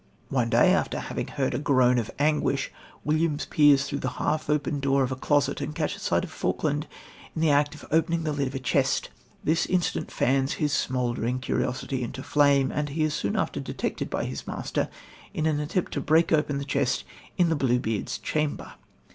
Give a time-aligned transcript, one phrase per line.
[0.29, 2.71] One day, after having heard a groan of anguish,
[3.03, 6.87] Williams peers through the half open door of a closet, and catches sight of Falkland
[7.35, 9.11] in the act of opening the lid of a chest.
[9.43, 14.23] This incident fans his smouldering curiosity into flame, and he is soon after detected by
[14.23, 14.89] his master
[15.35, 17.03] in an attempt to break open the chest
[17.37, 18.73] in the "Bluebeard's chamber."